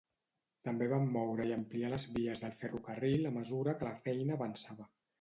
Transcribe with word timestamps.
També 0.67 0.87
van 0.93 1.05
moure 1.17 1.45
i 1.51 1.53
ampliar 1.59 1.93
les 1.95 2.07
vies 2.17 2.43
del 2.47 2.57
ferrocarril 2.65 3.33
a 3.33 3.37
mesura 3.39 3.81
que 3.81 3.93
la 3.93 3.97
feina 4.09 4.43
avançava. 4.43 4.95